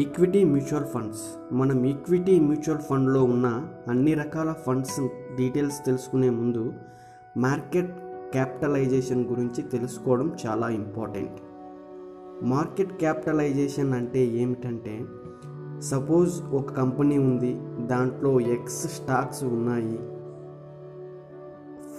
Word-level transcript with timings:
Equity 0.00 0.44
mutual 0.44 0.84
funds. 0.84 1.24
మనం 1.52 1.84
equity 1.84 2.40
mutual 2.40 2.78
ఫండ్లో 2.78 3.24
ఉన్న 3.24 3.48
అన్ని 3.88 4.14
రకాల 4.14 4.54
ఫండ్స్ 4.66 5.08
డీటెయిల్స్ 5.36 5.84
తెలుసుకునే 5.86 6.30
ముందు 6.30 6.72
మార్కెట్ 7.36 7.92
క్యాపిటలైజేషన్ 8.32 9.22
గురించి 9.26 9.62
తెలుసుకోవడం 9.62 10.36
చాలా 10.46 10.68
ఇంపార్టెంట్. 10.68 11.36
మార్కెట్ 12.42 12.92
క్యాపిటలైజేషన్ 12.92 13.92
అంటే 13.94 14.24
ఏమిటంటే 14.26 15.04
సపోజ్ 15.80 16.42
ఒక 16.42 16.72
కంపెనీ 16.72 17.18
ఉంది 17.18 17.52
దాంట్లో 17.86 18.40
ఎక్స్ 18.40 18.82
స్టాక్స్ 18.96 19.44
ఉన్నాయి. 19.44 19.98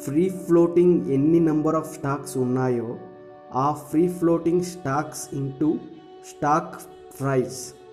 ఫ్రీ 0.03 0.29
ఫ్లోటింగ్ 0.29 1.07
ఎన్ని 1.11 1.39
నెంబర్ 1.39 1.75
ఆఫ్ 1.75 1.93
స్టాక్స్ 1.97 2.37
ఉన్నాయో 2.37 2.97
ఆ 3.55 3.71
free 3.71 4.07
floating 4.07 4.61
stocks 4.61 5.25
into 5.33 5.71
stock 6.33 6.75
price. 7.21 7.84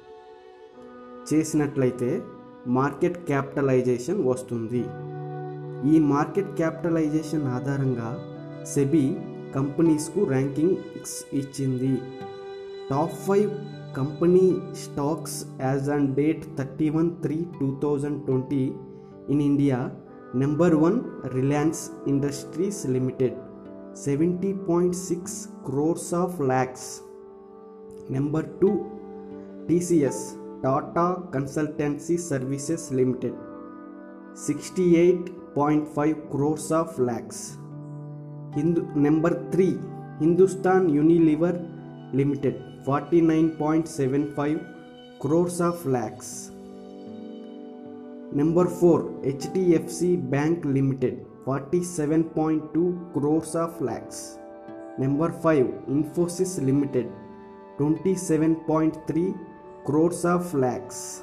చేసినట్లయితే 1.28 2.22
మార్కెట్ 2.66 3.18
క్యాపిటలైజేషన్ 3.26 4.20
వస్తుంది. 4.28 4.84
ఈ 5.92 5.98
మార్కెట్ 5.98 6.52
క్యాపిటలైజేషన్ 6.56 7.46
ఆధారంగా 7.56 8.10
సెబీ 8.64 9.16
కంపెనీస్కు 9.54 10.20
ర్యాంకింగ్స్ 10.24 11.16
ఇచ్చింది. 11.32 11.94
Top 12.90 13.16
five 13.26 13.50
company 13.96 14.60
stocks 14.84 15.46
as 15.60 15.90
on 15.90 16.14
date 16.14 16.44
thirty 16.58 16.90
one 16.90 17.10
three 17.22 17.46
two 17.60 17.78
thousand 17.82 18.24
twenty 18.24 18.72
in 19.28 19.42
India. 19.42 19.90
Number 20.34 20.74
one 20.74 21.00
Reliance 21.34 21.90
Industries 22.06 22.86
Limited 22.86 23.34
seventy 24.04 24.52
point 24.68 24.96
six 25.08 25.48
crores 25.66 26.14
of 26.14 26.40
lakhs 26.40 26.88
number 28.10 28.46
two 28.62 28.70
TCS 29.68 30.22
Tata 30.62 31.04
Consultancy 31.34 32.16
Services 32.28 32.86
Limited 32.92 33.38
sixty 34.46 34.84
eight 34.96 35.26
point 35.56 35.88
five 35.88 36.14
crores 36.30 36.70
of 36.72 37.00
lakhs 37.00 37.42
Hindu 38.56 38.82
number 38.96 39.36
three 39.50 39.66
Hindustan 40.20 40.86
Unilever 40.90 41.58
Limited 42.14 42.58
forty 42.86 43.20
nine 43.22 43.50
point 43.60 43.88
seven 43.88 44.26
five 44.36 44.58
crores 45.20 45.60
of 45.62 45.82
lakhs 45.88 46.32
number 48.32 48.70
four 48.80 49.02
HDFC 49.24 50.10
bank 50.30 50.66
limited 50.66 51.18
forty 51.44 51.80
seven 51.96 52.26
point 52.36 52.66
two 52.74 52.84
crores 59.86 60.26
of 60.26 60.56
lakhs 60.56 61.22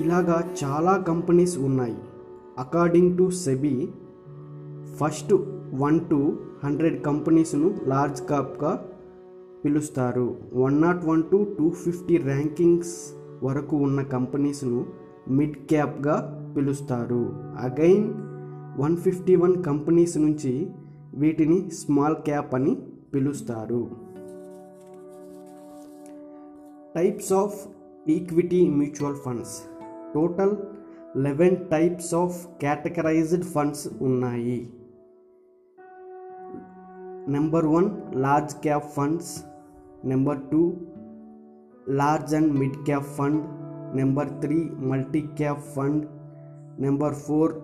ఇలాగా 0.00 0.54
చాలా 0.64 0.96
companies 0.96 1.58
ఉన్నాయి. 1.58 1.96
According 2.58 3.18
to 3.18 3.30
SEBI 3.30 3.88
first 5.00 5.34
one 5.74 6.00
to 6.00 6.38
hundred 6.64 7.02
కంపెనీస్ను 7.04 7.74
large 7.86 8.22
క్యాప్గా 8.22 8.84
పిలుస్తారు. 9.64 10.36
One 10.54 10.82
nought 10.82 11.04
one 11.04 11.22
to 11.22 11.56
two 11.58 11.70
fifty 11.70 12.16
rankings 12.16 13.14
వరకు 13.42 13.76
ఉన్న 13.76 14.02
కంపెనీస్ను 14.02 14.86
mid 15.28 15.56
క్యాప్గా 15.56 16.16
పిలుస్తారు. 16.56 17.22
Again 17.60 18.14
one 18.80 18.96
fifty 18.96 19.36
one 19.36 19.64
companies 19.64 20.18
నుంచి 20.18 20.70
వీటిని 21.14 21.70
స్మాల్ 21.70 22.16
క్యాప్ 22.16 22.54
అని 22.54 22.82
పిలుస్తారు. 23.14 24.01
Types 26.94 27.32
of 27.32 27.56
equity 28.08 28.70
mutual 28.70 29.14
funds 29.14 29.54
total 30.14 30.54
eleven 31.16 31.56
types 31.70 32.14
of 32.14 32.46
categorized 32.62 33.44
funds 33.44 33.88
ఉన్నాయి. 34.00 34.70
Number 37.28 37.66
one 37.66 37.88
large 38.14 38.54
cap 38.54 38.88
funds 38.88 39.32
number 40.04 40.40
two 40.52 40.62
large 41.88 42.34
and 42.34 42.52
mid 42.52 42.78
cap 42.84 43.10
fund 43.18 43.42
number 43.96 44.30
three 44.40 44.70
multi 44.90 45.20
cap 45.20 45.64
fund 45.74 46.06
number 46.78 47.14
four 47.14 47.54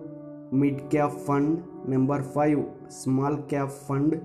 mid 0.53 0.81
cap 0.89 1.17
fund 1.17 1.59
number 1.89 2.23
five 2.23 2.63
small 2.89 3.37
cap 3.37 3.75
fund 3.87 4.15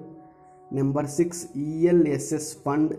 number 0.72 1.06
six 1.06 1.42
ELSS 1.56 2.56
fund 2.65 2.94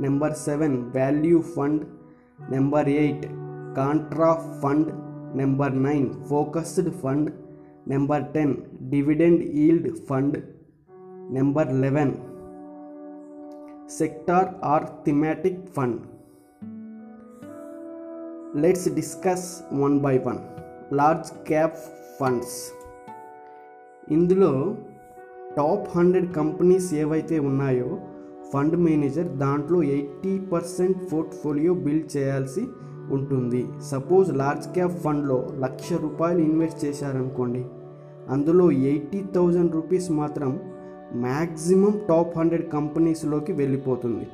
number 0.00 0.32
seven 0.32 0.90
value 0.96 1.40
fund. 1.40 1.86
Number 2.50 2.88
eight 2.88 3.26
contra 3.76 4.60
fund. 4.62 4.88
Number 5.36 5.82
nine 5.82 6.24
focused 6.24 6.90
fund. 6.90 7.32
Number 7.88 8.24
ten 8.34 8.56
dividend 8.90 9.42
yield 9.42 9.96
fund. 9.96 10.42
Number 11.32 11.74
eleven 11.74 12.12
sector 13.90 14.54
or 14.64 14.84
thematic 14.84 15.66
fund. 15.66 16.00
Let's 18.56 18.94
discuss 18.94 19.60
one 19.72 20.00
by 20.00 20.18
one. 20.18 20.38
Large 20.94 21.46
cap 21.46 21.76
funds. 22.20 22.72
ఇందులో 24.10 24.76
top 25.56 25.98
hundred 25.98 26.34
companies 26.34 26.94
ఏవైతే 26.94 27.38
ఉన్నాయో 27.38 27.98
fund 28.52 28.76
manager 28.76 29.28
దాంట్లో 29.28 29.82
eighty 29.82 30.38
percent 30.38 31.12
portfolio 31.12 31.74
build 31.74 32.16
చేయాల్సి 32.16 32.68
ఉంటుంది. 33.10 33.66
Suppose 33.90 34.32
large 34.32 34.66
cap 34.68 34.98
ఫండ్లో 35.04 35.48
లక్ష 35.58 35.92
రూపాయలు 35.92 36.38
invest 36.38 36.84
చేశారనుకోండి 36.84 37.64
అందులో 38.30 38.70
ఎయిటీ 38.70 39.24
థౌజండ్ 39.34 39.74
రూపీస్ 39.74 40.10
మాత్రం 40.10 40.60
మ్యాక్సిమం 41.14 42.00
టాప్ 42.08 42.38
హండ్రెడ్ 42.38 42.66
కంపెనీస్లోకి 42.72 43.52
వెళ్ళిపోతుంది. 43.52 44.26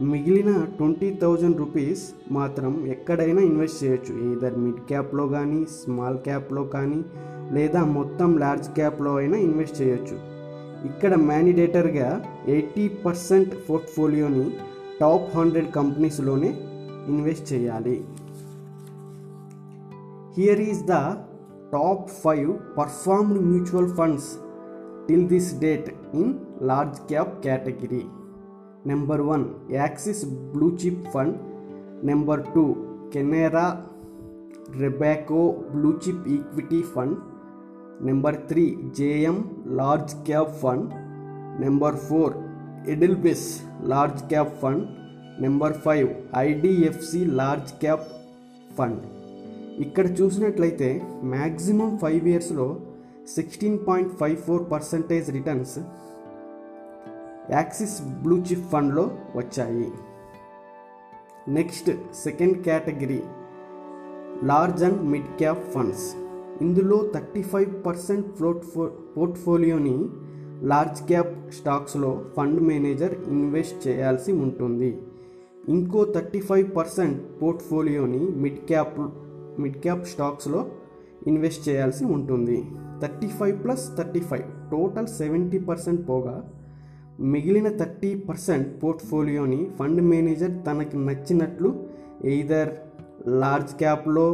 మిగిలిన 0.00 0.64
ట్వంటీ 0.78 1.08
థౌజండ్ 1.22 1.58
రూపీస్ 1.58 2.02
మాత్రం 2.32 2.86
ఎక్కడైనా 2.86 3.42
ఇన్వెస్ట్ 3.42 3.84
చేయొచ్చు. 3.84 4.12
ఈదర్ 4.30 4.58
మిడ్ 4.58 4.82
క్యాప్లో 4.88 5.26
కానీ 5.28 5.64
స్మాల్ 5.64 6.18
క్యాప్లో 6.18 6.64
కానీ 6.64 7.04
లేదా 7.52 7.84
మొత్తం 7.84 8.38
లార్జ్ 8.38 8.68
క్యాప్లో 8.68 9.16
అయినా 9.16 9.38
ఇన్వెస్ట్ 9.38 9.82
చేయొచ్చు. 9.82 10.39
ఇక్కడ 10.84 11.14
మ్యానిడేటర్గా 11.14 12.08
ఎయిటీ 12.48 12.88
పర్సెంట్ 13.04 13.54
పోర్ట్ఫోలియోని 13.68 14.44
టాప్ 15.00 15.28
హండ్రెడ్ 15.36 15.68
కంపెనీస్లోనే 15.72 16.50
ఇన్వెస్ట్ 17.08 17.52
చేయాలి. 17.52 17.96
Here 20.36 20.60
is 20.60 20.82
the 20.82 20.96
top 21.72 22.08
five 22.22 22.50
performed 22.78 23.38
mutual 23.42 23.88
funds 23.88 24.30
till 25.08 25.28
this 25.28 25.58
date 25.58 25.88
in 26.14 26.32
large 26.62 26.98
cap 27.08 27.34
category 27.42 28.02
number 28.86 29.22
one 29.22 29.44
Axis 29.70 30.22
blue 30.52 30.68
chip 30.82 31.04
fund 31.12 31.36
number 32.04 32.42
two 32.54 32.64
Canara 33.14 33.66
Robeco 34.80 35.42
blue 35.70 35.90
chip 36.04 36.28
equity 36.28 36.82
fund 36.82 37.16
number 38.08 38.36
three 38.50 38.64
JM 38.98 39.38
large 39.78 40.12
cap 40.28 40.52
fund. 40.60 40.90
Number 41.62 41.98
four 42.08 42.34
Edelweiss 42.92 43.48
large 43.92 44.22
cap 44.30 44.54
fund. 44.60 44.84
Number 45.44 45.74
five 45.84 46.08
IDFC 46.46 47.20
large 47.40 47.72
cap 47.82 48.06
fund. 48.76 49.02
ఇక్కడ 49.84 50.06
చూసినట్లయితే 50.20 50.88
maximum 51.34 51.90
five 52.02 52.28
ఇయర్స్లో 52.32 52.66
sixteen 53.34 53.78
point 53.88 54.14
five 54.20 54.38
four 54.46 54.64
percentage 54.72 55.28
returns 55.36 55.76
Axis 57.58 57.98
blue 58.24 58.38
chip 58.48 58.66
ఫండ్లో 58.72 59.04
వచ్చాయి. 59.38 59.90
Next 61.58 61.90
second 62.24 62.58
category 62.66 63.22
large 64.50 64.82
and 64.88 65.00
mid 65.12 65.30
cap 65.42 65.64
funds. 65.76 66.08
ఇందులో 66.64 66.96
thirty 67.14 67.42
five 67.42 67.70
percent 67.86 68.26
float 68.36 68.64
పోర్ట్ఫోలియోని 69.16 69.94
large 70.70 71.00
cap 71.10 71.34
స్టాక్స్లో 71.58 72.10
fund 72.36 72.60
manager 72.60 73.14
invest 73.34 73.78
చేయాల్సి 73.86 74.32
ఉంటుంది. 74.44 74.90
ఇంకో 75.68 76.00
థర్టీ 76.16 76.40
ఫైవ్ 76.48 76.66
పర్సెంట్ 76.76 77.18
పోర్ట్ఫోలియోని 77.42 78.22
మిడ్ 78.42 78.60
క్యాప్ 78.70 79.00
మిడ్ 79.62 79.78
క్యాప్ 79.84 80.04
స్టాక్స్లో 80.06 80.60
ఇన్వెస్ట్ 81.26 81.62
చేయాల్సి 81.68 82.04
ఉంటుంది. 82.16 82.58
Thirty 83.02 83.28
five 83.38 83.56
plus 83.64 83.84
thirty 83.98 84.20
five 84.20 84.46
total 84.70 85.08
seventy 85.20 85.58
percent 85.58 86.02
పోగా 86.08 86.36
మిగిలిన 87.32 87.68
థర్టీ 87.76 88.10
పర్సెంట్ 88.28 88.68
పోర్ట్ఫోలియోని 88.82 89.60
ఫండ్ 89.78 90.02
మేనేజర్ 90.02 90.54
తనకి 90.66 90.98
నచ్చినట్లు 91.06 91.70
ఎయిదర్ 92.24 92.70
లార్జ్ 93.42 93.72
క్యాప్లో 93.74 94.28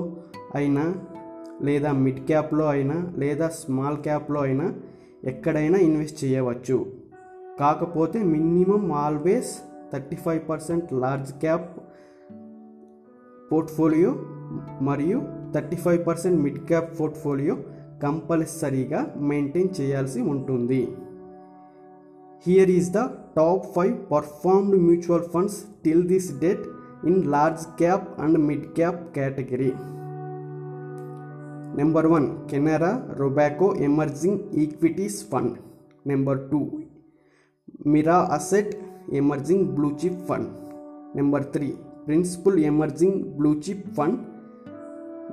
అయినా 0.55 0.85
లేదా 1.63 1.93
మిడ్ 1.93 2.27
క్యాప్లో 2.27 2.69
అయినా 2.69 3.13
లేదా 3.17 3.49
స్మాల్ 3.49 3.97
క్యాప్లో 3.97 4.41
అయినా 4.41 4.75
ఎక్కడైనా 5.25 5.79
ఇన్వెస్ట్ 5.79 6.25
చేయవచ్చు. 6.25 6.87
కాకపోతే 7.61 8.23
minimum 8.23 8.93
always 8.93 9.59
thirty 9.93 10.17
five 10.17 10.49
percent 10.49 10.93
large 10.93 11.33
cap 11.33 11.81
portfolio 13.53 14.17
మరియు 14.81 15.23
thirty 15.55 15.77
five 15.77 16.07
percent 16.07 16.43
mid 16.43 16.59
cap 16.59 17.01
portfolio 17.01 17.57
కంపల్సరీగా 18.03 19.15
మెయింటైన్ 19.17 19.69
చేయాల్సి 19.81 20.21
ఉంటుంది. 20.21 20.89
Here 22.47 22.71
is 22.71 22.91
the 22.91 22.99
top 23.37 23.67
five 23.77 24.13
performed 24.13 24.83
mutual 24.83 25.23
funds 25.23 25.65
till 25.85 26.03
this 26.03 26.39
date 26.39 26.67
in 27.07 27.25
large 27.27 27.67
cap 27.79 28.21
and 28.21 28.39
mid 28.39 28.65
cap 28.65 29.15
category 29.15 29.73
number 31.77 32.07
one 32.07 32.27
Canara 32.51 32.91
Robeco 33.19 33.67
emerging 33.87 34.41
equities 34.59 35.19
fund 35.31 35.57
number 36.07 36.41
two 36.51 36.61
Mirae 37.87 38.19
Asset 38.37 38.73
emerging 39.13 39.67
blue 39.75 39.89
chip 40.03 40.23
fund 40.29 40.49
number 41.17 41.45
three 41.55 41.69
Principal 42.07 42.59
emerging 42.65 43.19
blue 43.37 43.53
chip 43.67 43.87
fund 43.97 44.19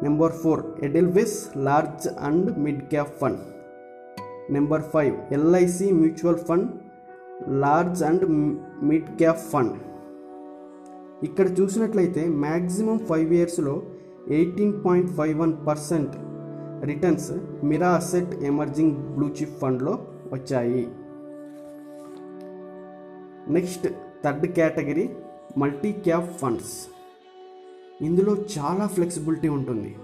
number 0.03 0.35
four 0.41 0.61
Edelweiss 0.83 1.37
large 1.67 2.07
and 2.23 2.47
mid 2.57 2.83
cap 2.89 3.13
fund 3.19 3.41
number 4.51 4.85
five 4.93 5.15
LIC 5.31 5.87
mutual 5.93 6.41
fund 6.47 6.69
large 7.61 8.03
and 8.03 8.25
mid 8.83 9.11
cap 9.17 9.43
fund 9.51 9.75
ఇక్కడ 11.23 11.47
చూసినట్లయితే 11.59 12.23
maximum 12.39 12.97
five 13.09 13.29
ఇయర్స్లో 13.33 13.75
eighteen 14.31 14.75
point 14.85 15.11
five 15.11 15.35
one 15.39 15.53
percent 15.67 16.13
returns 16.85 17.31
Mirae 17.63 17.89
Asset 17.89 18.35
emerging 18.35 18.91
blue 18.91 19.27
chip 19.27 19.59
ఫండ్లో 19.59 20.05
వచ్చాయి. 20.33 20.87
Next 23.53 23.87
third 24.25 24.45
category 24.45 25.09
multi 25.57 25.91
cap 25.91 26.37
funds. 26.37 26.87
ఇందులో 28.01 28.35
చాలా 28.35 28.87
flexibility 28.87 29.47
ఉంటుంది. 29.47 29.95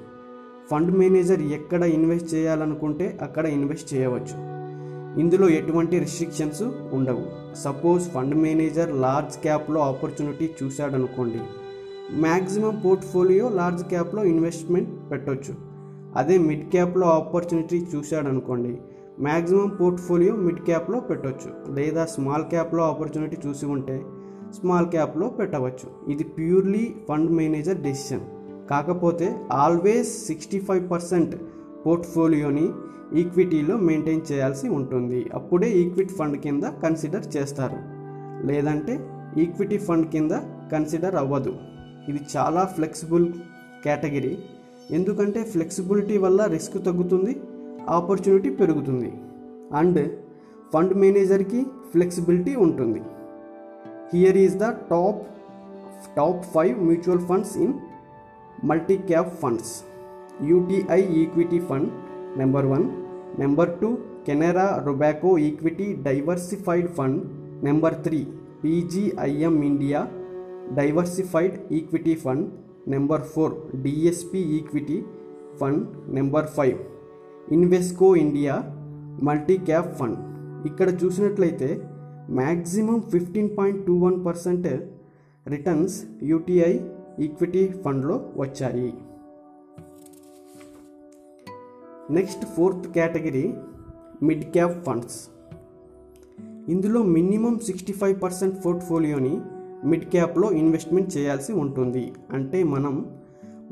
fund 0.71 0.97
manager 0.97 1.41
ఎక్కడ 1.41 1.83
invest 1.83 2.33
చేయాలనుకుంటే 2.33 3.19
అక్కడ 3.21 3.45
ఇన్వెస్ట్ 3.45 3.93
చేయవచ్చు. 3.93 4.49
ఇందులో 5.19 5.49
ఎటువంటి 5.49 5.99
రిస్ట్రిక్షన్స్ 5.99 6.63
ఉండవు. 6.93 7.55
సపోజ్ 7.55 8.09
ఫండ్ 8.09 8.35
మేనేజర్ 8.35 8.95
లార్జ్ 8.95 9.37
క్యాప్లో 9.37 9.81
ఆపర్చునిటీ 9.81 10.49
చూశాడనుకోండి. 10.63 11.39
మ్యాక్సిమం 12.15 12.81
పోర్ట్ఫోలియో 12.85 13.49
లార్జ్ 13.49 13.83
క్యాప్లో 13.83 14.23
ఇన్వెస్ట్మెంట్ 14.23 15.11
పెట్టవచ్చు 15.11 15.68
అదే 16.17 16.37
మిడ్ 16.37 16.71
క్యాప్లో 16.71 17.07
ఆపర్చునిటీ 17.07 17.87
చూశాడనుకోండి 17.95 18.77
మ్యాక్సిమం 19.21 19.69
పోర్ట్ఫోలియో 19.69 20.35
మిడ్ 20.35 20.59
క్యాప్లో 20.59 20.99
పెట్టవచ్చు 20.99 21.73
లేదా 21.73 22.05
స్మాల్ 22.05 22.43
క్యాప్లో 22.43 22.83
ఆపర్చునిటీ 22.83 23.37
చూసి 23.47 23.65
ఉంటే 23.65 24.01
స్మాల్ 24.55 24.87
క్యాప్లో 24.87 25.29
పెట్టవచ్చు. 25.29 26.11
ఇది 26.11 26.23
ప్యూర్లీ 26.23 26.95
ఫండ్ 27.09 27.31
మేనేజర్ 27.31 27.77
డెసిషన్ 27.77 28.21
కాకపోతే 28.69 29.35
ఆల్వేస్ 29.51 30.27
సిక్స్టీ 30.27 30.59
ఫైవ్ 30.59 30.91
పర్సెంట్ 30.91 31.35
పోర్ట్ఫోలియోని 31.85 32.69
ఈక్విటీలో 33.15 33.77
మెయింటైన్ 33.77 34.31
చేయాల్సి 34.31 34.67
ఉంటుంది. 34.69 35.29
అప్పుడే 35.33 35.69
ఈక్విటీ 35.69 36.13
ఫండ్ 36.13 36.37
కింద 36.37 36.63
కన్సిడర్ 36.63 37.37
చేస్తారు. 37.37 37.79
లేదంటే 38.47 38.99
ఈక్విటీ 39.37 39.77
ఫండ్ 39.77 40.07
కింద 40.07 40.31
కన్సిడర్ 40.71 41.15
అవ్వదు. 41.15 41.53
ఇది 42.09 42.19
చాలా 42.37 42.65
ఫ్లెక్సిబుల్ 42.65 43.33
కేటగిరీ 43.85 44.39
ఎందుకంటే 44.97 45.41
ఫ్లెక్సిబిలిటీ 45.53 46.15
వల్ల 46.25 46.41
రిస్క్ 46.55 46.77
తగ్గుతుంది 46.87 47.33
ఆపర్చునిటీ 47.97 48.49
పెరుగుతుంది. 48.59 49.09
అండ్ 49.79 49.99
ఫండ్ 50.73 50.93
మేనేజర్కి 51.03 51.59
ఫ్లెక్సిబిలిటీ 51.91 52.53
ఉంటుంది. 52.65 53.01
Here 54.13 54.37
is 54.45 54.57
the 54.63 54.67
top 54.91 55.21
top 56.17 56.43
five 56.53 56.75
mutual 56.87 57.23
funds 57.29 57.55
in 57.65 57.73
multi 58.69 58.97
cap 59.09 59.33
funds 59.41 59.73
UTI 60.51 61.01
equity 61.21 61.59
fund 61.69 61.89
number 62.41 62.67
one 62.73 62.85
number 63.41 63.71
two 63.81 63.89
Canara 64.27 64.67
Robeco 64.85 65.31
equity 65.47 65.87
diversified 66.07 66.89
fund 66.97 67.19
number 67.67 67.95
three 68.05 68.19
PGIM 68.63 69.55
India 69.69 69.99
diversified 70.79 71.55
equity 71.77 72.15
fund 72.15 72.45
number 72.89 73.21
four 73.33 73.53
DSP 73.81 74.39
equity 74.57 74.97
fund 75.59 75.83
number 76.15 76.47
five 76.57 76.77
Invesco 77.51 78.09
India 78.15 78.55
multi 79.27 79.57
cap 79.69 79.91
fund. 79.99 80.19
ఇక్కడ 80.67 80.89
చూసినట్లయితే 81.03 81.69
maximum 82.39 82.97
fifteen 83.13 83.51
point 83.57 83.79
two 83.87 83.93
one 84.05 84.17
percent 84.25 84.67
returns 85.45 85.97
UTI 86.31 86.73
equity 87.25 87.63
ఫండ్లో 87.85 88.15
వచ్చాయి. 88.37 88.91
Next 92.17 92.45
fourth 92.55 92.87
category 92.95 93.45
mid 94.27 94.45
cap 94.55 94.77
funds. 94.85 95.19
ఇందులో 96.73 96.99
minimum 97.17 97.59
sixty 97.67 97.93
five 97.93 98.15
percent 98.23 98.57
పోర్ట్ఫోలియోని 98.65 99.33
mid 99.85 100.05
క్యాప్లో 100.05 100.51
investment 100.51 101.17
చేయాల్సి 101.17 101.53
ఉంటుంది. 101.53 102.13
అంటే 102.33 102.63
మనం 102.63 103.05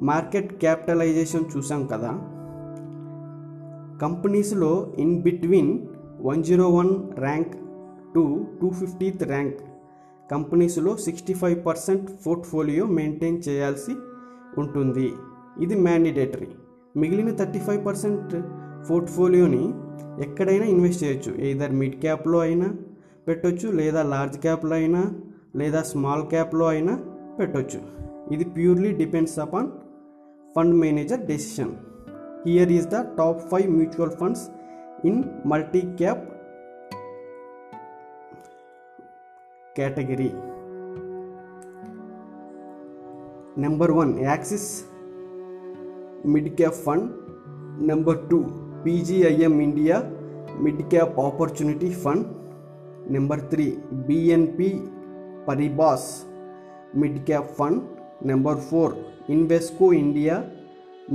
మార్కెట్ 0.02 0.54
క్యాపిటలైజేషన్ 0.54 1.58
చూసాం 1.58 1.86
కదా. 1.86 2.10
కంపెనీస్లో 4.02 4.94
in 4.98 5.22
between 5.22 5.80
one 6.22 6.44
zero 6.44 6.70
one 6.70 7.20
rank 7.20 7.54
to 8.16 8.46
two 8.62 8.70
fiftieth 8.70 9.24
rank. 9.24 9.58
కంపెనీస్లో 10.32 10.98
sixty 10.98 11.34
five 11.34 11.66
percent 11.66 12.12
portfolio 12.28 12.86
maintain 12.86 13.42
చేయాల్సి 13.50 13.96
ఉంటుంది. 14.58 15.14
ఇది 15.62 15.76
మ్యాండిడేటరీ 15.76 16.48
మిగిలిన 16.98 17.36
థర్టీ 17.36 17.60
ఫైవ్ 17.60 17.86
పర్సెంట్ 17.86 18.36
పోర్ట్ఫోలియోని 18.90 19.74
ఎక్కడైనా 20.24 20.66
ఇన్వెస్ట్ 20.66 21.04
చేయొచ్చు. 21.04 21.34
ఎయిదర్ 21.42 21.72
మిడ్ 21.72 21.96
క్యాప్లో 21.96 22.40
అయినా 22.40 22.76
పెట్టొచ్చు 23.28 23.72
లేదా 23.72 24.04
లార్జ్ 24.04 24.38
క్యాప్లో 24.40 24.76
అయినా 24.76 25.14
లేదా 25.54 25.82
స్మాల్ 25.84 26.24
క్యాప్లో 26.28 26.66
అయినా 26.68 26.94
పెట్టొచ్చు. 27.40 27.80
ఇది 28.32 28.46
purely 28.46 28.92
depends 28.92 29.40
upon 29.40 29.70
fund 30.56 30.76
manager 30.76 31.22
decision 31.26 31.74
here 32.46 32.72
is 32.72 32.88
the 32.88 33.00
top 33.18 33.42
five 33.52 33.70
mutual 33.72 34.12
funds 34.12 34.44
in 35.06 35.24
multi 35.46 35.82
cap 35.82 36.24
category 39.78 40.30
number 43.58 43.92
one 43.92 44.20
Axis 44.20 44.70
mid 46.26 46.56
cap 46.56 46.80
fund 46.86 47.08
number 47.90 48.30
two 48.30 48.40
PGIM 48.86 49.62
India 49.62 49.98
mid 50.62 50.84
cap 50.90 51.20
opportunity 51.20 51.90
fund 51.94 52.26
number 53.12 53.42
three 53.42 53.78
BNP 53.94 54.70
Paribas 55.48 56.10
mid 56.96 57.20
cap 57.26 57.52
fund 57.58 57.82
number 58.28 58.62
four 58.70 58.94
Invesco 59.30 59.88
India 59.94 60.36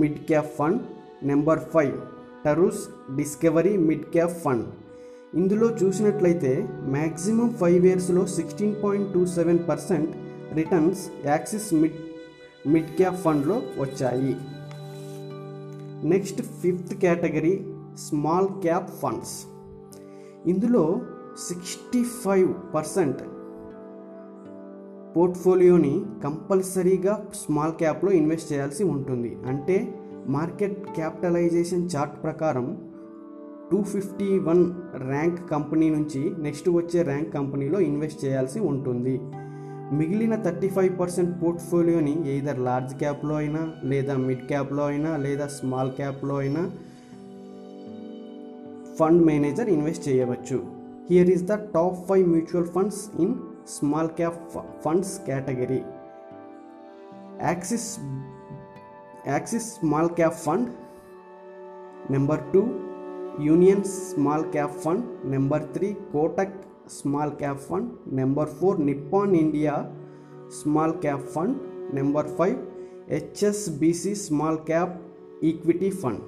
mid 0.01 0.21
cap 0.29 0.53
fund 0.59 0.83
number 1.31 1.63
five 1.73 1.97
Taurus 2.45 2.83
discovery 3.17 3.77
mid 3.89 4.07
cap 4.15 4.37
fund. 4.45 4.65
ఇందులో 5.35 5.67
చూసినట్లయితే 5.83 6.53
maximum 6.97 7.51
five 7.61 7.87
ఇయర్స్లో 7.87 8.27
sixteen 8.27 8.75
point 8.85 9.13
two 9.15 9.27
seven 9.27 9.61
percent 9.69 10.11
returns 10.55 11.03
Axis 11.27 11.75
mid 11.75 12.01
mid 12.73 12.91
cap 12.97 13.21
ఫండ్లో 13.25 13.57
వచ్చాయి. 13.83 14.35
Next 16.13 16.43
fifth 16.63 16.95
category 16.95 17.55
small 18.09 18.51
cap 18.65 18.91
funds. 19.03 19.37
ఇందులో 20.53 20.85
sixty 21.49 22.05
five 22.25 22.51
percent 22.75 23.23
పోర్ట్ఫోలియోని 25.17 25.95
కంపల్సరీగా 26.25 27.15
small 27.35 27.73
క్యాప్లో 27.73 28.13
invest 28.13 28.53
చేయాల్సి 28.53 28.85
ఉంటుంది. 28.85 29.37
అంటే 29.47 29.77
మార్కెట్ 30.29 30.79
క్యాపిటలైజేషన్ 30.97 31.89
చార్ట్ 31.97 32.23
ప్రకారం 32.23 32.67
two 33.71 33.83
fifty 33.83 34.39
one 34.39 34.63
rank 35.09 35.51
company 35.51 35.91
నుంచి 35.91 36.23
నెక్స్ట్ 36.39 36.69
వచ్చే 36.69 37.03
ర్యాంక్ 37.03 37.35
కంపెనీలో 37.35 37.81
ఇన్వెస్ట్ 37.81 38.25
చేయాల్సి 38.25 38.61
ఉంటుంది. 38.61 39.21
మిగిలిన 39.93 40.35
థర్టీ 40.43 40.69
ఫైవ్ 40.69 41.01
పర్సెంట్ 41.01 41.33
పోర్ట్ఫోలియోని 41.43 42.15
ఎయిదర్ 42.33 42.59
లార్జ్ 42.59 42.95
క్యాప్లో 42.95 43.35
అయినా 43.37 43.63
లేదా 43.85 44.17
మిడ్ 44.17 44.47
క్యాప్లో 44.47 44.85
అయినా 44.85 45.17
లేదా 45.17 45.47
స్మాల్ 45.47 45.91
క్యాప్లో 45.91 46.37
అయినా 46.37 46.63
ఫండ్ 48.99 49.23
మేనేజర్ 49.27 49.69
ఇన్వెస్ట్ 49.69 50.09
చేయవచ్చు. 50.09 50.59
Here 51.11 51.31
is 51.31 51.43
the 51.43 51.55
top 51.77 51.99
five 52.09 52.29
mutual 52.29 52.67
funds 52.67 53.03
in 53.21 53.35
small 53.71 54.11
cap 54.17 54.39
funds 54.85 55.21
category 55.27 55.81
Axis 57.41 57.89
Axis 59.27 59.69
small 59.75 60.11
cap 60.11 60.39
fund 60.45 60.69
number 62.11 62.43
two 62.53 62.63
Union 63.41 63.85
small 63.85 64.47
cap 64.51 64.77
fund 64.85 65.05
number 65.25 65.63
three 65.75 65.97
Kotak 66.13 66.57
small 66.89 67.33
cap 67.33 67.61
fund 67.61 67.91
number 68.15 68.51
four 68.51 68.81
Nippon 68.81 69.37
India 69.37 69.75
small 70.51 70.97
cap 71.01 71.27
fund 71.35 71.57
number 71.95 72.29
five 72.29 72.59
HSBC 73.11 74.15
small 74.25 74.61
cap 74.67 74.95
equity 75.45 75.91
fund 75.91 76.23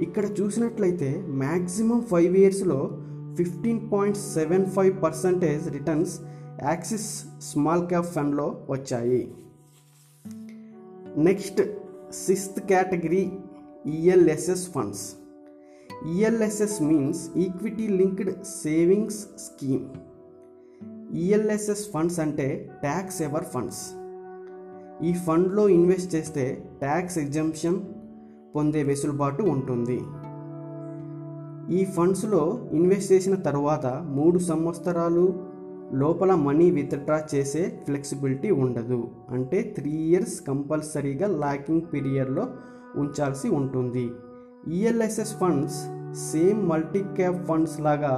ఇక్కడ 0.00 0.24
చూసినట్లయితే 0.40 1.08
maximum 1.36 2.00
five 2.10 2.36
ఇయర్స్లో 2.36 2.78
fifteen 3.38 3.80
point 3.92 4.18
seven 4.34 4.66
five 4.74 4.92
percentage 5.04 5.64
returns 5.76 6.14
Axis 6.70 7.08
small 7.50 7.86
cap 7.92 8.10
ఫండ్లో 8.16 8.46
వచ్చాయి. 8.74 9.22
Next 11.28 11.60
sixth 12.24 12.60
category 12.70 13.24
ELSS 13.96 14.66
funds 14.74 15.04
ELSS 16.12 16.78
means 16.88 17.22
equity 17.44 17.86
linked 18.00 18.30
savings 18.62 19.20
scheme 19.46 19.86
ELSS 21.22 21.84
funds 21.92 22.20
అంటే 22.24 22.46
tax 22.84 23.18
ever 23.28 23.46
funds 23.54 23.82
ఈ 25.08 25.12
ఫండ్లో 25.26 25.64
invest 25.76 26.10
చేస్తే 26.14 26.44
tax 26.82 27.18
exemption 27.24 27.78
పొందే 28.54 28.82
వెసులుబాటు 28.90 29.42
ఉంటుంది. 29.54 29.98
ఈ 31.74 31.78
ఫండ్స్లో 31.94 32.42
ఇన్వెస్ట్ 32.78 33.12
చేసిన 33.12 33.34
తర్వాత 33.48 33.86
మూడు 34.16 34.38
సంవత్సరాలు 34.50 35.24
లోపల 36.00 36.32
మనీ 36.46 36.66
విత్డ్రా 36.76 37.18
చేసే 37.32 37.62
ఫ్లెక్సిబిలిటీ 37.86 38.50
ఉండదు. 38.64 39.00
అంటే 39.34 39.58
త్రీ 39.76 39.92
ఇయర్స్ 40.08 40.36
కంపల్సరీగా 40.48 41.26
లాకింగ్ 41.44 41.88
పీరియడ్లో 41.92 42.44
ఉంచాల్సి 43.02 43.48
ఉంటుంది. 43.58 44.06
ELSS 44.76 45.34
funds 45.40 45.78
same 46.30 46.60
multi 46.70 47.02
cap 47.18 47.40
funds 47.48 47.78
లాగా 47.80 48.14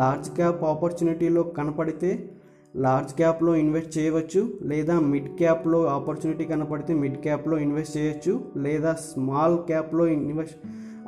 లార్జ్ 0.00 0.30
క్యాప్ 0.36 0.62
ఆపర్చునిటీలో 0.72 1.42
కనపడితే 1.58 2.10
లార్జ్ 2.84 3.12
క్యాప్లో 3.14 3.52
ఇన్వెస్ట్ 3.62 3.92
చేయవచ్చు 3.98 4.40
లేదా 4.70 4.94
మిడ్ 5.10 5.32
క్యాప్లో 5.40 5.80
ఆపర్చునిటీ 5.96 6.44
కనపడితే 6.52 6.92
మిడ్ 7.02 7.18
క్యాప్లో 7.26 7.56
ఇన్వెస్ట్ 7.58 7.96
చేయొచ్చు 7.98 8.32
లేదా 8.56 8.92
స్మాల్ 9.08 9.58
క్యాప్లో 9.70 10.06
ఇన్వెస్ట్ 10.16 10.58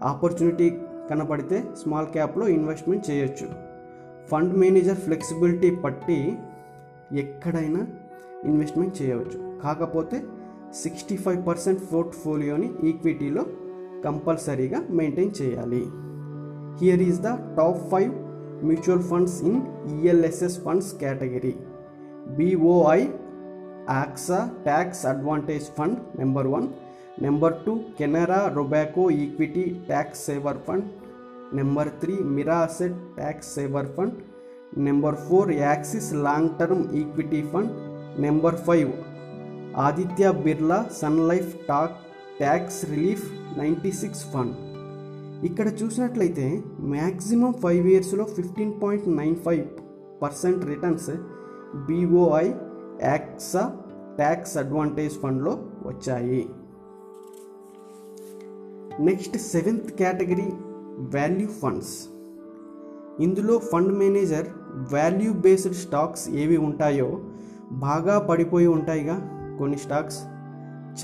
ఆపర్చునిటీ 0.03 0.69
కనపడితే 1.11 1.65
స్మాల్ 1.83 2.07
క్యాప్లో 2.07 2.49
ఇన్వెస్ట్మెంట్ 2.49 3.11
చేయొచ్చు. 3.11 3.47
ఫండ్ 4.31 4.55
మేనేజర్ 4.63 4.97
ఫ్లెక్సిబిలిటీ 4.97 5.71
పట్టి 5.85 6.19
ఎక్కడైనా 7.13 7.83
ఇన్వెస్ట్మెంట్ 8.45 9.03
చేయవచ్చు. 9.03 9.39
కాకపోతే 9.65 10.17
సిక్స్టీ 10.83 11.17
ఫైవ్ 11.17 11.47
పర్సెంట్ 11.47 11.83
పోర్ట్ఫోలియోని 11.93 12.71
ఈక్విటీలో 12.85 13.45
కంపల్సరీగా 14.05 14.79
మెయింటైన్ 14.91 15.33
చేయాలి. 15.43 15.83
Here 16.81 17.03
is 17.09 17.21
the 17.21 17.31
top 17.59 17.83
five 17.93 18.11
mutual 18.65 19.03
funds 19.03 19.39
in 19.43 19.61
ELSS 19.95 20.59
funds 20.65 20.91
category 21.03 21.55
BOI 22.37 23.01
AXA 24.01 24.39
tax 24.65 25.07
advantage 25.07 25.67
fund 25.77 25.99
number 26.19 26.47
one 26.47 26.67
number 27.25 27.55
two 27.65 27.73
Canara 27.99 28.39
Robeco 28.57 29.05
equity 29.25 29.63
tax 29.89 30.23
saver 30.29 30.59
fund. 30.67 30.89
Number 31.59 31.91
three 32.01 32.15
Mirae 32.37 32.57
asset 32.67 32.99
tax 33.19 33.53
saver 33.59 33.89
fund. 33.95 34.17
Number 34.87 35.17
four 35.27 35.51
Axis 35.67 36.09
long 36.27 36.51
term 36.59 36.85
equity 37.01 37.41
fund. 37.53 37.73
Number 38.25 38.59
five 38.67 38.91
Aditya 39.87 40.25
Birla 40.45 40.79
Sun 40.99 41.21
Life 41.31 41.55
tax 41.71 41.97
tax 42.43 42.81
relief 42.93 43.25
ninety 43.61 43.93
six 44.03 44.25
fund. 44.35 44.55
ఇక్కడ 45.49 45.67
చూసినట్లయితే 45.81 46.47
maximum 46.95 47.55
five 47.65 47.87
ఇయర్స్లో 47.95 48.27
fifteen 48.37 48.77
point 48.83 49.09
nine 49.21 49.39
five 49.47 49.65
percent 50.23 50.63
returns 50.73 51.11
BOI 51.89 52.47
AXA 53.11 53.65
tax 54.21 54.55
advantage 54.65 55.17
ఫండ్లో 55.25 55.53
వచ్చాయి. 55.89 56.45
Next 59.01 59.39
seventh 59.39 59.91
category 59.91 60.53
value 60.99 61.49
funds. 61.49 62.09
ఇందులో 63.21 63.59
fund 63.59 63.99
manager 63.99 64.49
value 64.93 65.33
based 65.33 65.75
stocks 65.75 66.31
ఏవి 66.31 66.57
ఉంటాయో 66.57 67.21
బాగా 67.73 68.19
పడిపోయి 68.19 68.67
ఉంటాయిగా 68.67 69.31
కొన్ని 69.59 69.79
స్టాక్స్. 69.79 70.19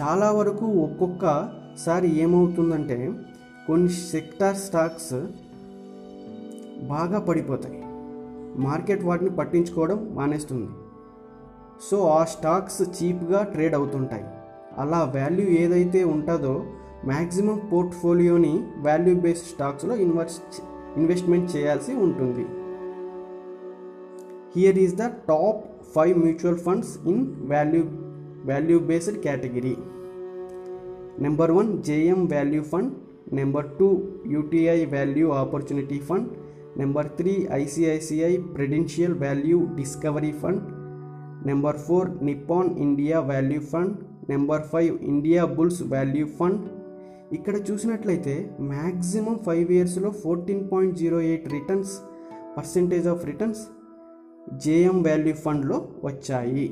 చాలా 0.00 0.30
వరకు 0.30 0.66
ఒక్కొక్కసారి 0.66 2.20
ఏమవుతుందంటే 2.20 3.12
కొన్ని 3.66 3.88
సెక్టార్ 3.88 4.56
స్టాక్స్ 4.56 5.14
బాగా 6.88 7.20
పడిపోతాయి. 7.20 7.82
మార్కెట్ 8.60 9.04
వాటిని 9.04 9.30
పట్టించుకోవడం 9.30 10.10
మానేస్తుంది. 10.14 10.68
సో 11.90 12.08
ఆ 12.08 12.24
స్టాక్స్ 12.24 12.82
చీప్గా 12.82 13.42
ట్రేడ్ 13.42 13.74
అవుతుంటాయి. 13.74 14.24
అలా 14.78 15.12
వాల్యూ 15.16 15.46
ఏదైతే 15.46 16.04
ఉంటుందో 16.04 16.64
మ్యాక్సిమం 17.06 17.56
పోర్ట్ఫోలియోని 17.72 18.52
వాల్యూ 18.86 19.14
బేస్డ్ 19.14 19.48
స్టాక్స్లో 19.52 19.94
ఇన్వెస్ట్ 19.96 20.56
ఇన్వెస్ట్మెంట్ 20.96 21.56
చేయాల్సి 21.56 21.92
ఉంటుంది. 21.94 22.44
Here 24.56 24.78
is 24.78 24.94
the 24.94 25.06
top 25.30 25.62
five 25.94 26.18
mutual 26.18 26.58
funds 26.58 26.92
in 27.06 27.22
value 27.52 27.82
value 28.44 28.78
based 28.80 29.18
category 29.18 29.76
number 31.18 31.50
one 31.50 31.82
JM 31.82 32.20
value 32.26 32.62
fund 32.62 32.92
number 33.32 33.66
two 33.78 33.88
UTI 34.26 34.84
value 34.84 35.26
opportunity 35.32 35.98
fund 35.98 36.28
number 36.76 37.06
three 37.06 37.48
ICICI 37.52 38.36
Prudential 38.54 39.14
value 39.14 39.58
discovery 39.74 40.32
fund 40.32 40.62
number 41.46 41.76
four 41.76 42.24
Nippon 42.24 42.78
India 42.78 43.18
value 43.20 43.60
fund 43.60 43.94
number 44.30 44.62
five 44.62 45.02
Indiabulls 45.56 45.82
value 45.82 46.26
fund 46.38 46.60
ఇక్కడ 47.36 47.56
చూసినట్లయితే 47.68 48.34
maximum 48.72 49.36
five 49.46 49.68
ఇయర్స్లో 49.76 50.08
fourteen 50.22 50.64
point 50.70 50.98
zero 51.00 51.18
eight 51.28 51.46
returns 51.56 51.92
percentage 52.56 53.06
of 53.12 53.22
returns 53.30 53.62
JM 54.64 54.96
value 55.06 55.34
ఫండ్లో 55.44 55.76
వచ్చాయి. 56.04 56.66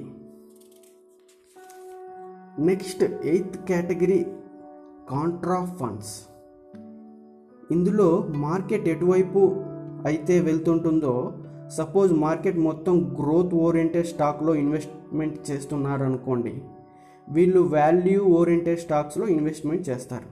Next 2.69 3.05
eighth 3.33 3.57
category 3.69 4.21
contra 5.11 5.59
funds. 5.79 6.14
ఇందులో 7.76 8.09
market 8.47 8.88
ఎటువైపు 8.95 9.43
అయితే 10.11 10.35
వెళ్తుంటుందో 10.49 11.14
suppose 11.79 12.12
market 12.25 12.59
మొత్తం 12.69 12.97
గ్రోత్ 13.19 13.55
ఓరియంటెడ్ 13.67 14.11
స్టాక్లో 14.12 14.52
ఇన్వెస్ట్మెంట్ 14.62 15.38
చేస్తున్నారు 15.50 16.05
అనుకోండి 16.09 16.55
వీళ్ళు 17.29 17.61
వాల్యూ 17.76 18.21
ఓరియంటెడ్ 18.38 18.83
స్టాక్స్లో 18.85 19.26
ఇన్వెస్ట్మెంట్ 19.37 19.85
చేస్తారు. 19.90 20.29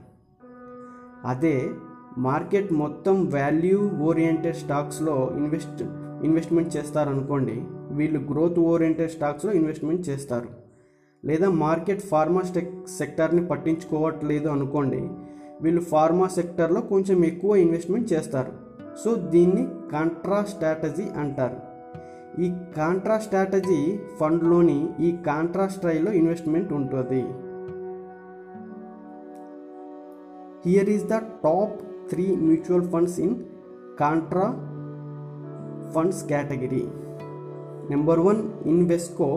అదే 1.25 1.69
మార్కెట్ 2.17 2.73
మొత్తం 2.73 3.25
వాల్యూ 3.25 3.89
ఓరియంటెడ్ 4.01 4.55
స్టాక్స్లో 4.55 5.31
ఇన్వెస్ట్ 5.37 5.83
ఇన్వెస్ట్మెంట్ 6.23 6.77
చేస్తారనుకోండి 6.77 7.61
వీళ్ళు 7.91 8.19
గ్రోత్ 8.19 8.59
ఓరియంటెడ్ 8.59 9.11
స్టాక్స్లో 9.11 9.51
ఇన్వెస్ట్మెంట్ 9.51 10.09
చేస్తారు. 10.09 10.47
లేదా 11.25 11.49
మార్కెట్ 11.49 12.01
ఫార్మా 12.01 12.41
స్టెక్ 12.41 12.89
సెక్టార్ని 12.97 13.47
పట్టించుకోవట్లేదు 13.47 14.47
అనుకోండి 14.47 15.09
వీళ్ళు 15.61 15.81
ఫార్మా 15.81 16.27
సెక్టార్లో 16.27 16.81
కొంచెం 16.81 17.25
ఎక్కువ 17.25 17.55
ఇన్వెస్ట్మెంట్ 17.55 18.13
చేస్తారు. 18.13 18.51
సో 19.03 19.15
దీన్ని 19.15 19.67
కాంట్రా 19.91 20.43
స్ట్రాటజీ 20.43 21.03
అంటారు. 21.17 21.69
ఈ 22.41 22.53
కాంట్రా 22.77 23.19
స్ట్రాటజీ 23.19 23.99
ఫండ్లోని 24.19 24.89
ఈ 24.99 25.17
కాంట్రా 25.25 25.67
స్ట్రైలో 25.67 26.11
ఇన్వెస్ట్మెంట్ 26.11 26.73
ఉంటుంది. 26.73 27.25
Here 30.63 30.89
is 30.89 31.05
the 31.05 31.17
top 31.43 31.75
three 32.09 32.25
mutual 32.41 32.87
funds 32.91 33.17
in 33.19 33.35
contra 33.99 34.47
funds 35.93 36.21
category 36.23 36.83
number 37.89 38.19
one 38.19 38.41
Invesco 38.65 39.29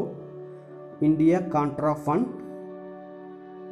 India 1.02 1.38
contra 1.54 1.92
fund 2.04 2.28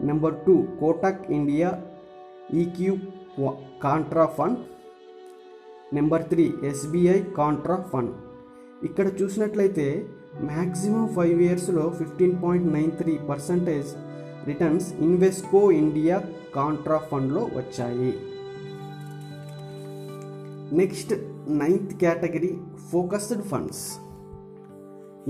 number 0.04 0.36
two 0.46 0.54
Kotak 0.80 1.24
India 1.30 1.70
EQ 2.54 2.94
contra 3.82 4.26
fund 4.36 4.60
number 5.92 6.24
three 6.28 6.46
SBI 6.64 7.18
contra 7.36 7.76
fund 7.90 8.14
ఇక్కడ 8.82 9.06
చూసినట్లయితే 9.20 9.86
maximum 10.44 11.06
five 11.08 11.40
ఇయర్స్లో 11.42 11.84
fifteen 11.98 12.36
point 12.42 12.68
nine 12.74 12.92
three 12.92 13.14
percentage 13.28 13.90
returns 14.46 14.94
Invesco 14.94 15.70
India 15.70 16.22
contra 16.54 16.96
ఫండ్లో 16.96 17.40
వచ్చాయి. 17.40 18.14
Next 20.76 21.14
ninth 21.48 21.94
category 21.94 22.58
focused 22.92 23.42
funds. 23.42 23.98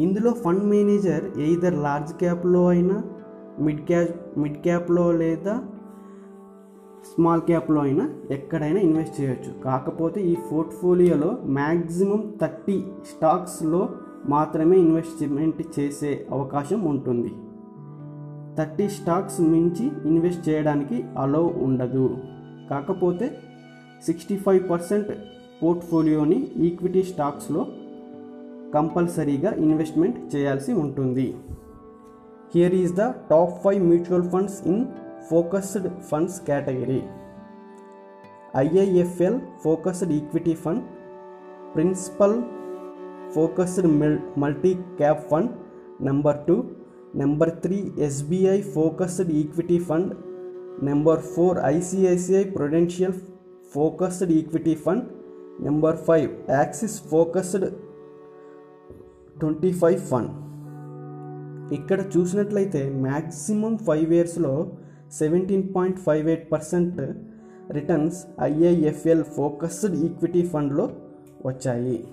ఇందులో 0.01 0.33
fund 0.33 0.65
manager 0.65 1.39
either 1.39 1.75
large 1.75 2.13
క్యాప్లో 2.13 2.69
అయినా 2.69 3.05
mid 3.59 3.87
cap 3.87 4.39
mid 4.39 4.59
క్యాప్లో 4.59 5.13
లేదా 5.13 5.63
స్మాల్ 7.15 7.41
క్యాప్లో 7.41 7.81
అయినా 7.81 8.11
ఎక్కడైనా 8.31 8.81
ఇన్వెస్ట్ 8.81 9.21
చేయొచ్చు. 9.21 9.63
కాకపోతే 9.63 10.21
ఈ 10.21 10.37
పోర్ట్ఫోలియోలో 10.53 11.39
మ్యాక్సిమం 11.45 12.35
థర్టీ 12.41 12.85
స్టాక్స్లో 13.11 13.89
మాత్రమే 14.29 14.77
ఇన్వెస్ట్మెంట్ 14.79 15.81
చేసే 15.81 16.27
అవకాశం 16.31 16.85
ఉంటుంది. 16.85 17.33
థర్టీ 18.61 18.87
స్టాక్స్ 18.95 19.41
మించి 19.51 19.85
ఇన్వెస్ట్ 20.11 20.43
చేయడానికి 20.49 20.97
అలో 21.19 21.43
ఉండదు. 21.67 22.07
కాకపోతే 22.71 23.27
సిక్స్టీ 24.07 24.37
ఫైవ్ 24.45 24.63
పర్సెంట్ 24.71 25.11
పోర్ట్ఫోలియోని 25.61 26.39
ఈక్విటీ 26.67 27.03
స్టాక్స్లో 27.11 27.63
కంపల్సరీగా 28.75 29.51
ఇన్వెస్ట్మెంట్ 29.67 30.19
చేయాల్సి 30.35 30.73
ఉంటుంది. 30.83 31.27
Here 32.55 32.75
is 32.83 32.95
the 33.01 33.07
top 33.31 33.55
five 33.65 33.81
mutual 33.91 34.27
funds 34.35 34.59
in 34.73 34.83
focused 35.31 35.89
funds 36.11 36.39
category 36.49 37.01
IIFL 38.65 39.41
focused 39.65 40.13
equity 40.19 40.55
fund 40.65 40.85
Principal 41.75 42.37
focused 43.35 43.89
multi 44.45 44.75
cap 45.01 45.25
fund 45.33 45.51
number 46.09 46.39
two 46.47 46.57
number 47.15 47.51
three 47.51 47.93
SBI 47.99 48.61
focused 48.61 49.31
equity 49.31 49.79
fund. 49.79 50.13
Number 50.85 51.21
four 51.21 51.59
ICICI 51.65 52.45
Prudential 52.45 53.13
focused 53.73 54.33
equity 54.33 54.75
fund. 54.75 55.05
Number 55.61 55.97
five 55.97 56.51
Axis 56.51 57.03
focused 57.03 57.67
twenty 59.41 59.73
five 59.73 59.99
fund. 59.99 60.31
ఇక్కడ 61.75 62.01
చూసినట్లయితే 62.17 62.91
maximum 62.91 63.79
five 63.79 64.13
ఇయర్స్లో 64.13 64.73
seventeen 65.19 65.75
point 65.77 65.99
five 65.99 66.29
eight 66.29 66.53
percent 66.53 67.01
returns 67.71 68.27
IIFL 68.41 69.25
focused 69.25 69.95
equity 69.95 70.43
ఫండ్లో 70.47 70.91
వచ్చాయి. 71.47 72.05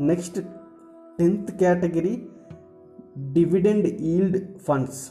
Next 0.00 0.40
tenth 1.18 1.52
category 1.52 2.28
dividend 3.18 3.86
yield 3.86 4.38
funds. 4.68 5.10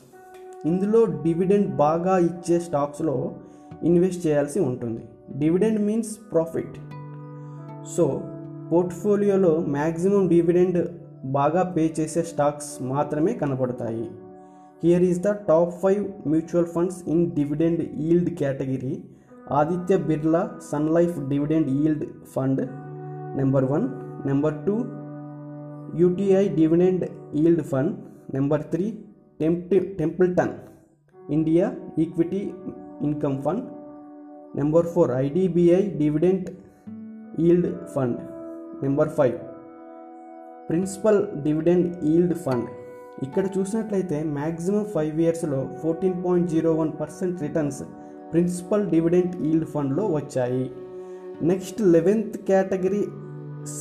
ఇందులో 0.65 1.05
dividend 1.05 1.75
బాగా 1.75 2.17
ఇచ్చే 2.17 2.59
స్టాక్స్లో 2.59 3.35
invest 3.83 4.27
చేయాల్సి 4.27 4.59
ఉంటుంది. 4.59 5.01
Dividend 5.39 5.81
means 5.81 6.17
profit. 6.31 6.77
సో 7.97 8.21
పోర్ట్ఫోలియోలో 8.71 9.65
మ్యాక్సిమం 9.67 10.27
డివిడెండ్ 10.27 10.87
బాగా 11.25 11.63
పే 11.63 11.93
చేసే 11.99 12.21
స్టాక్స్ 12.21 12.83
మాత్రమే 12.83 13.33
కనబడతాయి. 13.33 14.11
Here 14.83 15.03
is 15.03 15.19
the 15.19 15.31
top 15.31 15.73
five 15.73 16.27
mutual 16.27 16.65
funds 16.65 17.09
in 17.09 17.31
dividend 17.31 17.81
yield 17.81 18.29
category. 18.29 19.03
Aditya 19.51 19.97
Birla 19.97 20.51
Sun 20.71 20.89
Life 20.89 21.29
dividend 21.29 21.67
yield 21.67 22.05
fund 22.35 22.67
number 23.37 23.65
one. 23.65 23.87
Number 24.27 24.53
two 24.65 24.77
UTI 26.01 26.43
dividend 26.59 27.05
yield 27.41 27.63
fund 27.71 27.93
number 28.35 28.63
three 28.73 28.85
tempt 29.41 29.79
Templeton 29.99 30.53
India 31.35 31.65
equity 32.03 32.41
income 33.07 33.37
fund. 33.45 33.65
Number 34.59 34.87
four 34.93 35.11
IDBI 35.25 35.81
dividend 36.01 36.49
yield 37.45 37.69
fund 37.93 38.19
number 38.83 39.11
five 39.17 39.37
principal 40.69 41.19
dividend 41.43 41.87
yield 42.13 42.35
fund. 42.45 42.67
ఇక్కడ 43.25 43.45
చూసినట్లయితే 43.57 44.17
maximum 44.37 44.83
five 44.95 45.21
ఇయర్స్లో 45.21 45.59
fourteen 45.81 46.17
point 46.23 46.49
zero 46.53 46.71
one 46.81 46.91
percent 47.01 47.41
returns 47.45 47.83
principal 48.31 48.83
dividend 48.93 49.35
yield 49.49 49.67
ఫండ్లో 49.73 50.05
వచ్చాయి. 50.17 50.65
Next 51.51 51.81
eleventh 51.95 52.37
category 52.49 53.03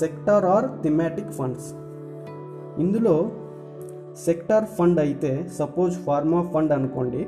sector 0.01 0.47
or 0.55 0.67
thematic 0.85 1.33
funds. 1.39 1.69
ఇందులో 2.79 3.31
sector 4.25 4.67
fund 4.77 5.01
అయితే 5.01 5.31
suppose 5.59 5.95
pharma 6.07 6.41
fund 6.53 6.73
అనుకోండి 6.73 7.23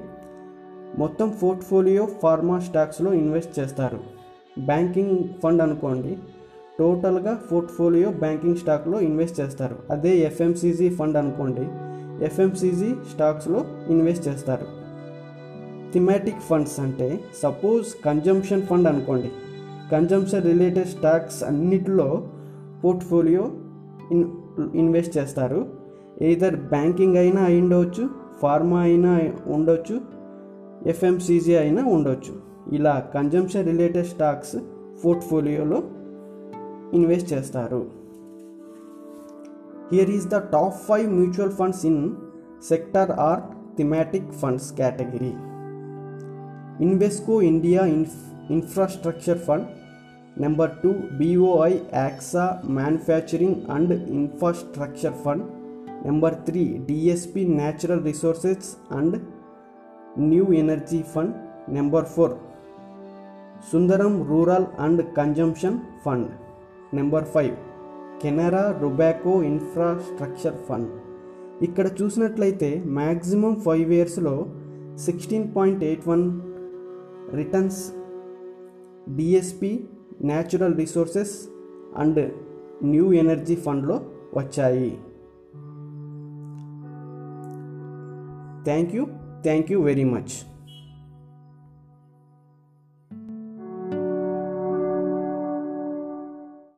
మొత్తం 0.99 1.29
portfolio 1.43 2.09
pharma 2.23 2.57
స్టాక్స్లో 2.61 3.13
ఇన్వెస్ట్ 3.13 3.59
చేస్తారు. 3.59 3.99
బ్యాంకింగ్ 4.59 5.17
ఫండ్ 5.43 5.63
అనుకోండి 5.63 6.13
టోటల్గా 6.79 7.35
పోర్ట్ఫోలియో 7.53 8.09
బ్యాంకింగ్ 8.11 8.57
స్టాక్లో 8.57 9.01
ఇన్వెస్ట్ 9.01 9.41
చేస్తారు. 9.41 9.77
అదే 9.91 10.13
ఎఫ్ఎంసీజీ 10.19 10.89
ఫండ్ 10.91 11.17
అనుకోండి 11.17 11.65
ఎఫ్ఎంసీజీ 12.25 12.91
స్టాక్స్లో 13.13 13.65
ఇన్వెస్ట్ 13.91 14.29
చేస్తారు. 14.29 14.67
థిమాటిక్ 15.93 16.43
ఫండ్స్ 16.49 16.81
అంటే 16.81 17.09
సపోజ్ 17.43 17.89
కన్జంప్షన్ 18.05 18.63
ఫండ్ 18.63 18.89
అనుకోండి 18.89 19.31
కన్జంప్షన్ 19.93 20.43
రిలేటెడ్ 20.43 20.89
స్టాక్స్ 20.89 21.45
అన్నిటిలో 21.45 22.09
పోర్ట్ఫోలియో 22.85 23.45
ఇన్ 24.13 24.25
ఇన్వెస్ట్ 24.75 25.19
చేస్తారు. 25.19 25.67
ఎయిదర్ 26.23 26.57
బ్యాంకింగ్ 26.57 27.17
అయినా 27.17 27.43
అయి 27.43 27.61
ఉండవచ్చు 27.61 28.11
ఫార్మా 28.43 28.81
అయినా 28.81 29.21
ఉండొచ్చు 29.47 30.01
ఎఫ్ఎంసీజీ 30.87 31.55
అయినా 31.57 31.85
ఉండొచ్చు. 31.85 32.35
ఇలా 32.73 32.95
కన్జంప్షన్ 33.15 33.67
రిలేటెడ్ 33.67 34.07
స్టాక్స్ 34.07 34.57
పోర్ట్ఫోలియోలో 35.05 35.83
ఇన్వెస్ట్ 36.93 37.33
చేస్తారు. 37.33 37.87
Here 39.93 40.11
is 40.11 40.27
the 40.27 40.39
top 40.39 40.75
five 40.75 41.13
mutual 41.13 41.51
funds 41.51 41.87
in 41.87 42.11
sector 42.69 43.11
or 43.11 43.41
thematic 43.77 44.33
funds 44.33 44.75
category 44.75 45.33
Invesco 46.81 47.43
India 47.43 47.87
in 47.87 48.07
infrastructure 48.51 49.39
fund 49.39 49.67
number 50.43 50.73
two 50.83 50.91
BOI 51.19 51.73
Axa 52.01 52.45
manufacturing 52.79 53.57
and 53.77 53.95
infrastructure 54.19 55.17
fund. 55.25 55.45
Number 56.07 56.37
three 56.47 56.63
DSP 56.89 57.43
natural 57.61 58.05
resources 58.11 58.69
and 58.99 59.17
new 60.29 60.45
energy 60.63 61.01
fund. 61.15 61.35
Number 61.77 62.09
four 62.15 62.35
Sundaram 63.71 64.15
rural 64.31 64.69
and 64.87 65.03
consumption 65.19 65.79
fund. 66.05 66.31
Number 66.99 67.29
five 67.35 67.55
Canara 68.23 68.65
Robeco 68.83 69.35
infrastructure 69.51 70.59
fund. 70.69 70.89
ఇక్కడ 71.67 71.87
చూసినట్లయితే 72.01 72.71
maximum 73.01 73.55
five 73.67 73.89
ఇయర్స్లో 73.99 74.35
sixteen 75.07 75.47
point 75.57 75.85
eight 75.91 76.09
one 76.09 76.25
returns 77.39 77.83
DSP 79.17 79.73
natural 80.25 80.77
resources 80.77 81.49
and 81.97 82.33
new 82.85 83.13
energy 83.13 83.57
ఫండ్లో 83.57 84.01
వచ్చాయి. 84.37 84.99
Thank 88.65 88.95
you 88.95 89.07
thank 89.43 89.73
you 89.73 89.83
very 89.83 90.05
much 90.05 90.58